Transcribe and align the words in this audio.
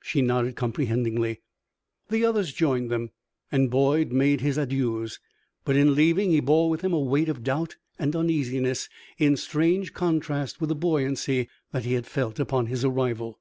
She 0.00 0.22
nodded, 0.22 0.54
comprehendingly. 0.54 1.40
The 2.08 2.24
others 2.24 2.52
joined 2.52 2.92
them, 2.92 3.10
and 3.50 3.72
Boyd 3.72 4.12
made 4.12 4.40
his 4.40 4.56
adieus; 4.56 5.18
but 5.64 5.74
in 5.74 5.96
leaving 5.96 6.30
he 6.30 6.38
bore 6.38 6.70
with 6.70 6.82
him 6.82 6.92
a 6.92 7.00
weight 7.00 7.28
of 7.28 7.42
doubt 7.42 7.74
and 7.98 8.14
uneasiness 8.14 8.88
in 9.18 9.36
strange 9.36 9.92
contrast 9.92 10.60
with 10.60 10.68
the 10.68 10.76
buoyancy 10.76 11.48
he 11.76 11.92
had 11.94 12.06
felt 12.06 12.38
upon 12.38 12.66
his 12.66 12.84
arrival. 12.84 13.40